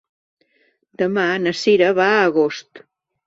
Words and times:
Demà 1.01 1.25
na 1.43 1.53
Cira 1.59 1.91
va 1.99 2.09
a 2.15 2.25
Agost. 2.33 2.83